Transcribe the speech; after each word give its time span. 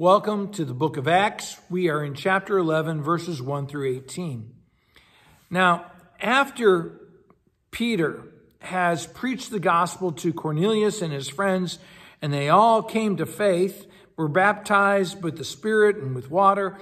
Welcome 0.00 0.52
to 0.52 0.64
the 0.64 0.72
book 0.72 0.96
of 0.96 1.06
Acts. 1.06 1.60
We 1.68 1.90
are 1.90 2.02
in 2.02 2.14
chapter 2.14 2.56
11, 2.56 3.02
verses 3.02 3.42
1 3.42 3.66
through 3.66 3.96
18. 3.96 4.50
Now, 5.50 5.92
after 6.18 6.98
Peter 7.70 8.22
has 8.60 9.06
preached 9.06 9.50
the 9.50 9.60
gospel 9.60 10.12
to 10.12 10.32
Cornelius 10.32 11.02
and 11.02 11.12
his 11.12 11.28
friends, 11.28 11.78
and 12.22 12.32
they 12.32 12.48
all 12.48 12.82
came 12.82 13.18
to 13.18 13.26
faith, 13.26 13.86
were 14.16 14.28
baptized 14.28 15.22
with 15.22 15.36
the 15.36 15.44
Spirit 15.44 15.96
and 15.96 16.14
with 16.14 16.30
water, 16.30 16.78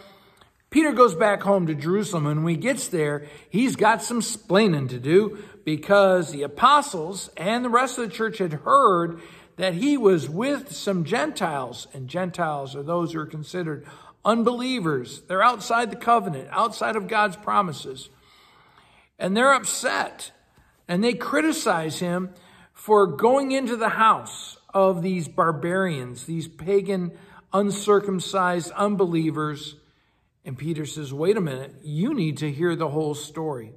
Peter 0.71 0.93
goes 0.93 1.17
back 1.17 1.43
home 1.43 1.67
to 1.67 1.75
Jerusalem, 1.75 2.25
and 2.29 2.45
when 2.45 2.55
he 2.55 2.61
gets 2.61 2.87
there, 2.87 3.27
he's 3.51 3.75
got 3.75 4.01
some 4.01 4.21
splaining 4.21 4.91
to 4.91 5.01
do 5.01 5.43
because 5.65 6.31
the 6.31 6.45
apostles 6.45 7.31
and 7.37 7.65
the 7.65 7.69
rest 7.69 7.99
of 7.99 8.09
the 8.09 8.15
church 8.15 8.39
had 8.39 8.53
heard 8.53 9.21
that 9.59 9.75
he 9.75 9.99
was 9.99 10.29
with 10.29 10.73
some 10.73 11.05
Gentiles, 11.05 11.89
and 11.93 12.09
Gentiles 12.09 12.75
are 12.75 12.83
those 12.83 13.13
who 13.13 13.21
are 13.21 13.27
considered 13.27 13.85
unbelievers. 14.25 15.23
They're 15.27 15.43
outside 15.43 15.91
the 15.91 15.97
covenant, 15.97 16.49
outside 16.53 16.95
of 16.97 17.09
God's 17.09 17.37
promises. 17.37 18.09
And 19.19 19.37
they're 19.37 19.53
upset, 19.53 20.31
and 20.87 21.03
they 21.03 21.13
criticize 21.13 21.99
him 21.99 22.31
for 22.73 23.09
going 23.09 23.51
into 23.51 23.77
the 23.77 23.89
house 23.91 24.59
of 24.73 25.03
these 25.03 25.27
barbarians, 25.27 26.27
these 26.27 26.47
pagan, 26.47 27.11
uncircumcised 27.53 28.71
unbelievers. 28.73 29.75
And 30.45 30.57
Peter 30.57 30.87
says, 30.87 31.13
wait 31.13 31.37
a 31.37 31.41
minute, 31.41 31.75
you 31.83 32.15
need 32.15 32.37
to 32.39 32.51
hear 32.51 32.77
the 32.77 32.89
whole 32.89 33.17
story. 33.17 33.73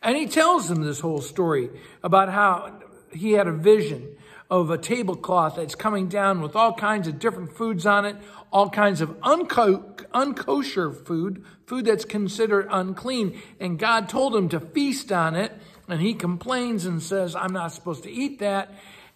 And 0.00 0.16
he 0.16 0.26
tells 0.26 0.68
them 0.68 0.82
this 0.82 1.00
whole 1.00 1.20
story 1.20 1.70
about 2.04 2.28
how 2.28 2.78
he 3.12 3.32
had 3.32 3.48
a 3.48 3.52
vision 3.52 4.16
of 4.50 4.70
a 4.70 4.78
tablecloth 4.78 5.56
that's 5.56 5.74
coming 5.74 6.08
down 6.08 6.40
with 6.40 6.56
all 6.56 6.72
kinds 6.72 7.06
of 7.06 7.18
different 7.18 7.52
foods 7.52 7.84
on 7.84 8.04
it, 8.04 8.16
all 8.50 8.70
kinds 8.70 9.00
of 9.00 9.14
unco- 9.22 9.94
unkosher 10.14 11.06
food, 11.06 11.44
food 11.66 11.84
that's 11.84 12.04
considered 12.04 12.66
unclean. 12.70 13.40
And 13.60 13.78
God 13.78 14.08
told 14.08 14.34
him 14.34 14.48
to 14.50 14.60
feast 14.60 15.12
on 15.12 15.36
it. 15.36 15.52
And 15.86 16.00
he 16.00 16.14
complains 16.14 16.86
and 16.86 17.02
says, 17.02 17.34
I'm 17.34 17.52
not 17.52 17.72
supposed 17.72 18.04
to 18.04 18.10
eat 18.10 18.38
that. 18.40 18.74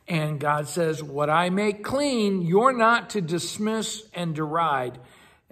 And 0.08 0.41
God 0.41 0.69
says, 0.69 1.02
What 1.02 1.30
I 1.30 1.50
make 1.50 1.84
clean, 1.84 2.42
you're 2.42 2.77
not 2.77 3.11
to 3.11 3.20
dismiss 3.20 4.02
and 4.14 4.34
deride. 4.34 4.98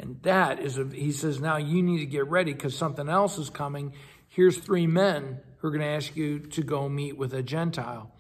And 0.00 0.20
that 0.22 0.61
is, 0.61 0.78
a, 0.78 0.84
he 0.87 1.12
says, 1.12 1.41
now 1.41 1.59
you 1.59 1.83
need 1.83 1.98
to 1.98 2.06
get 2.06 2.27
ready 2.27 2.55
because 2.55 2.75
something 2.75 3.09
else 3.09 3.37
is 3.37 3.50
coming. 3.50 3.92
Here's 4.28 4.56
three 4.56 4.87
men 4.87 5.41
who 5.59 5.69
are 5.69 5.70
going 5.70 5.83
to 5.83 5.87
ask 5.87 6.17
you 6.17 6.39
to 6.39 6.62
go 6.62 6.89
meet 6.89 7.19
with 7.19 7.34
a 7.34 7.42
Gentile. 7.42 8.11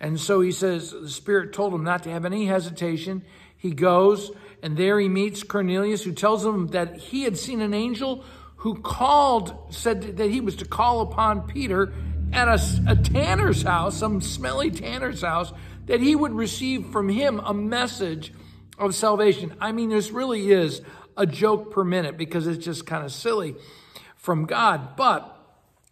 And 0.00 0.18
so 0.18 0.40
he 0.40 0.50
says, 0.50 0.92
the 0.92 1.10
Spirit 1.10 1.52
told 1.52 1.74
him 1.74 1.84
not 1.84 2.02
to 2.04 2.10
have 2.10 2.24
any 2.24 2.46
hesitation. 2.46 3.22
He 3.56 3.72
goes, 3.72 4.30
and 4.62 4.76
there 4.76 4.98
he 4.98 5.08
meets 5.08 5.42
Cornelius, 5.42 6.02
who 6.02 6.12
tells 6.12 6.44
him 6.44 6.68
that 6.68 6.96
he 6.96 7.24
had 7.24 7.36
seen 7.36 7.60
an 7.60 7.74
angel 7.74 8.24
who 8.56 8.76
called, 8.76 9.74
said 9.74 10.16
that 10.16 10.30
he 10.30 10.40
was 10.40 10.56
to 10.56 10.64
call 10.64 11.00
upon 11.02 11.46
Peter 11.46 11.92
at 12.32 12.48
a, 12.48 12.60
a 12.88 12.96
tanner's 12.96 13.62
house, 13.62 13.96
some 13.96 14.20
smelly 14.20 14.70
tanner's 14.70 15.22
house, 15.22 15.52
that 15.86 16.00
he 16.00 16.14
would 16.14 16.32
receive 16.32 16.86
from 16.86 17.08
him 17.08 17.40
a 17.40 17.52
message 17.52 18.32
of 18.78 18.94
salvation. 18.94 19.54
I 19.60 19.72
mean, 19.72 19.90
this 19.90 20.10
really 20.10 20.50
is 20.50 20.82
a 21.16 21.26
joke 21.26 21.72
per 21.72 21.84
minute 21.84 22.16
because 22.16 22.46
it's 22.46 22.64
just 22.64 22.86
kind 22.86 23.04
of 23.04 23.12
silly 23.12 23.56
from 24.16 24.46
God. 24.46 24.96
But 24.96 25.39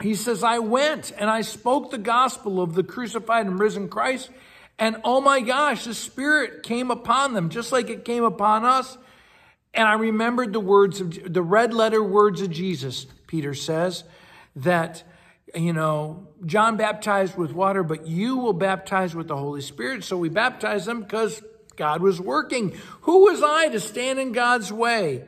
he 0.00 0.14
says, 0.14 0.44
I 0.44 0.60
went 0.60 1.12
and 1.18 1.28
I 1.28 1.40
spoke 1.40 1.90
the 1.90 1.98
gospel 1.98 2.60
of 2.60 2.74
the 2.74 2.84
crucified 2.84 3.46
and 3.46 3.58
risen 3.58 3.88
Christ. 3.88 4.30
And 4.78 4.96
oh 5.02 5.20
my 5.20 5.40
gosh, 5.40 5.84
the 5.84 5.94
Spirit 5.94 6.62
came 6.62 6.90
upon 6.90 7.34
them 7.34 7.48
just 7.48 7.72
like 7.72 7.90
it 7.90 8.04
came 8.04 8.22
upon 8.22 8.64
us. 8.64 8.96
And 9.74 9.88
I 9.88 9.94
remembered 9.94 10.52
the 10.52 10.60
words 10.60 11.00
of 11.00 11.32
the 11.32 11.42
red 11.42 11.74
letter 11.74 12.02
words 12.02 12.40
of 12.42 12.50
Jesus, 12.50 13.06
Peter 13.26 13.54
says, 13.54 14.04
that, 14.56 15.02
you 15.54 15.72
know, 15.72 16.28
John 16.46 16.76
baptized 16.76 17.36
with 17.36 17.52
water, 17.52 17.82
but 17.82 18.06
you 18.06 18.36
will 18.36 18.52
baptize 18.52 19.14
with 19.14 19.28
the 19.28 19.36
Holy 19.36 19.60
Spirit. 19.60 20.04
So 20.04 20.16
we 20.16 20.28
baptized 20.28 20.86
them 20.86 21.02
because 21.02 21.42
God 21.76 22.02
was 22.02 22.20
working. 22.20 22.76
Who 23.02 23.24
was 23.24 23.42
I 23.42 23.68
to 23.68 23.80
stand 23.80 24.18
in 24.18 24.32
God's 24.32 24.72
way? 24.72 25.24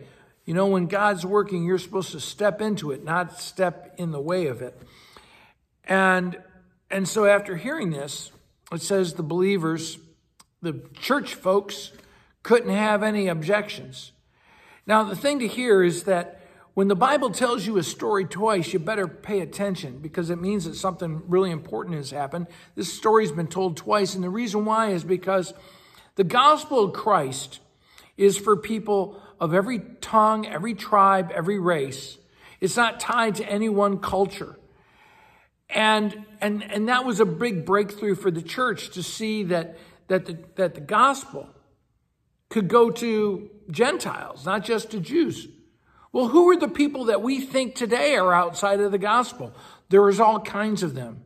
You 0.51 0.55
know, 0.55 0.67
when 0.67 0.87
God's 0.87 1.25
working, 1.25 1.63
you're 1.63 1.79
supposed 1.79 2.11
to 2.11 2.19
step 2.19 2.61
into 2.61 2.91
it, 2.91 3.05
not 3.05 3.41
step 3.41 3.95
in 3.99 4.11
the 4.11 4.21
way 4.21 4.49
of 4.49 4.63
it. 4.63 4.77
And, 5.85 6.41
and 6.91 7.09
so 7.09 7.25
after 7.25 7.57
hearing 7.57 7.91
this, 7.91 8.33
it 8.73 8.83
says 8.83 9.13
the 9.13 9.23
believers, 9.23 9.99
the 10.61 10.83
church 10.93 11.37
folks, 11.37 11.93
couldn't 12.43 12.75
have 12.75 13.05
any 13.05 13.29
objections. 13.29 14.11
Now, 14.89 15.05
the 15.05 15.15
thing 15.15 15.39
to 15.39 15.47
hear 15.47 15.85
is 15.85 16.03
that 16.03 16.41
when 16.75 16.89
the 16.89 16.97
Bible 16.97 17.31
tells 17.31 17.65
you 17.65 17.77
a 17.77 17.85
story 17.85 18.25
twice, 18.25 18.73
you 18.73 18.81
better 18.81 19.07
pay 19.07 19.43
attention 19.43 19.99
because 19.99 20.31
it 20.31 20.41
means 20.41 20.65
that 20.65 20.75
something 20.75 21.23
really 21.29 21.53
important 21.53 21.95
has 21.95 22.11
happened. 22.11 22.49
This 22.75 22.93
story's 22.93 23.31
been 23.31 23.47
told 23.47 23.77
twice, 23.77 24.17
and 24.17 24.25
the 24.25 24.31
reason 24.31 24.65
why 24.65 24.89
is 24.89 25.05
because 25.05 25.55
the 26.17 26.25
gospel 26.25 26.83
of 26.83 26.93
Christ 26.93 27.61
is 28.17 28.37
for 28.37 28.57
people 28.57 29.23
of 29.41 29.55
every 29.55 29.81
tongue, 30.01 30.47
every 30.47 30.75
tribe, 30.75 31.33
every 31.35 31.59
race. 31.59 32.19
It's 32.61 32.77
not 32.77 33.01
tied 33.01 33.37
to 33.37 33.45
any 33.47 33.69
one 33.69 33.99
culture. 33.99 34.57
And, 35.71 36.27
and, 36.41 36.63
and 36.63 36.89
that 36.89 37.05
was 37.05 37.21
a 37.21 37.25
big 37.25 37.65
breakthrough 37.65 38.17
for 38.17 38.31
the 38.31 38.43
church 38.43 38.91
to 38.91 39.03
see 39.03 39.45
that, 39.45 39.79
that, 40.09 40.27
the, 40.27 40.39
that 40.57 40.75
the 40.75 40.81
gospel 40.81 41.49
could 42.49 42.69
go 42.69 42.91
to 42.91 43.49
Gentiles, 43.71 44.45
not 44.45 44.65
just 44.65 44.91
to 44.91 45.01
Jews. 45.01 45.49
Well, 46.13 46.29
who 46.29 46.51
are 46.51 46.57
the 46.57 46.69
people 46.69 47.05
that 47.07 47.23
we 47.23 47.41
think 47.41 47.77
today 47.77 48.17
are 48.17 48.35
outside 48.35 48.81
of 48.81 48.91
the 48.91 48.99
gospel? 48.99 49.55
There 49.89 50.09
is 50.09 50.19
all 50.21 50.41
kinds 50.41 50.83
of 50.83 50.95
them. 50.95 51.23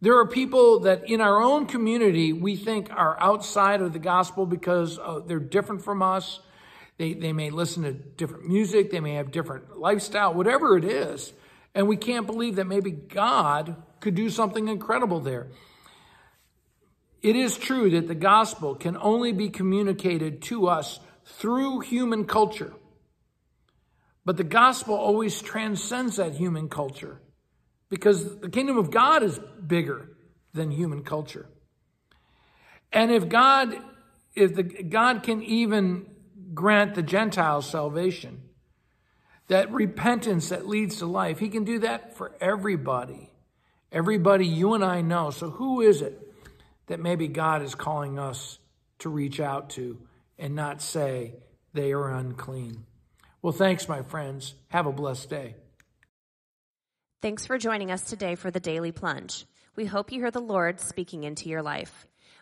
There 0.00 0.18
are 0.18 0.26
people 0.26 0.80
that 0.80 1.08
in 1.08 1.20
our 1.20 1.40
own 1.40 1.66
community 1.66 2.32
we 2.32 2.56
think 2.56 2.90
are 2.90 3.20
outside 3.20 3.82
of 3.82 3.92
the 3.92 3.98
gospel 3.98 4.46
because 4.46 4.98
uh, 4.98 5.20
they're 5.26 5.38
different 5.38 5.84
from 5.84 6.02
us. 6.02 6.40
They, 6.98 7.14
they 7.14 7.32
may 7.32 7.50
listen 7.50 7.82
to 7.84 7.92
different 7.92 8.48
music. 8.48 8.90
They 8.90 9.00
may 9.00 9.14
have 9.14 9.30
different 9.30 9.78
lifestyle, 9.78 10.34
whatever 10.34 10.76
it 10.76 10.84
is. 10.84 11.32
And 11.74 11.88
we 11.88 11.96
can't 11.96 12.26
believe 12.26 12.56
that 12.56 12.66
maybe 12.66 12.90
God 12.90 13.76
could 14.00 14.14
do 14.14 14.28
something 14.28 14.68
incredible 14.68 15.20
there. 15.20 15.48
It 17.22 17.36
is 17.36 17.56
true 17.56 17.90
that 17.90 18.08
the 18.08 18.14
gospel 18.14 18.74
can 18.74 18.96
only 18.96 19.32
be 19.32 19.48
communicated 19.48 20.42
to 20.42 20.66
us 20.66 20.98
through 21.24 21.80
human 21.80 22.24
culture. 22.24 22.74
But 24.24 24.36
the 24.36 24.44
gospel 24.44 24.94
always 24.94 25.40
transcends 25.40 26.16
that 26.16 26.34
human 26.34 26.68
culture 26.68 27.20
because 27.88 28.38
the 28.40 28.48
kingdom 28.48 28.76
of 28.76 28.90
God 28.90 29.22
is 29.22 29.38
bigger 29.64 30.08
than 30.52 30.70
human 30.70 31.02
culture. 31.02 31.46
And 32.92 33.10
if 33.10 33.28
God, 33.28 33.76
if 34.34 34.54
the, 34.54 34.62
God 34.62 35.22
can 35.22 35.42
even 35.42 36.06
grant 36.54 36.94
the 36.94 37.02
Gentiles 37.02 37.68
salvation, 37.68 38.42
that 39.48 39.72
repentance 39.72 40.48
that 40.50 40.68
leads 40.68 40.98
to 40.98 41.06
life, 41.06 41.38
he 41.38 41.48
can 41.48 41.64
do 41.64 41.80
that 41.80 42.16
for 42.16 42.32
everybody. 42.40 43.30
Everybody 43.90 44.46
you 44.46 44.74
and 44.74 44.84
I 44.84 45.02
know. 45.02 45.30
So 45.30 45.50
who 45.50 45.82
is 45.82 46.00
it 46.00 46.18
that 46.86 47.00
maybe 47.00 47.28
God 47.28 47.62
is 47.62 47.74
calling 47.74 48.18
us 48.18 48.58
to 49.00 49.08
reach 49.08 49.40
out 49.40 49.70
to 49.70 49.98
and 50.38 50.54
not 50.54 50.80
say 50.80 51.34
they 51.74 51.92
are 51.92 52.10
unclean? 52.10 52.84
Well, 53.42 53.52
thanks, 53.52 53.88
my 53.88 54.02
friends. 54.02 54.54
Have 54.68 54.86
a 54.86 54.92
blessed 54.92 55.28
day. 55.28 55.56
Thanks 57.20 57.46
for 57.46 57.58
joining 57.58 57.90
us 57.90 58.02
today 58.02 58.34
for 58.34 58.50
the 58.50 58.60
Daily 58.60 58.92
Plunge. 58.92 59.46
We 59.76 59.84
hope 59.84 60.10
you 60.10 60.20
hear 60.20 60.30
the 60.30 60.40
Lord 60.40 60.80
speaking 60.80 61.24
into 61.24 61.48
your 61.48 61.62
life. 61.62 62.06